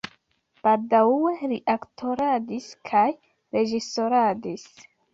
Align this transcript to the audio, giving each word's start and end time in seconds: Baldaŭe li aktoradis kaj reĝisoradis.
Baldaŭe 0.63 1.33
li 1.51 1.59
aktoradis 1.75 2.73
kaj 2.93 3.07
reĝisoradis. 3.59 4.71